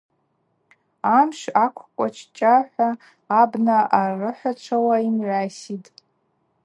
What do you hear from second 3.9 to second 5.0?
арыхӏвачвауа